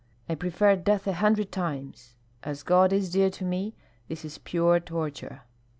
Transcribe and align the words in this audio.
I 0.27 0.33
prefer 0.33 0.75
death 0.77 1.05
a 1.05 1.13
hundred 1.13 1.51
times. 1.51 2.15
As 2.41 2.63
God 2.63 2.91
is 2.91 3.11
dear 3.11 3.29
to 3.29 3.45
me, 3.45 3.75
this 4.07 4.25
is 4.25 4.39
pure 4.39 4.79
torture!" 4.79 5.41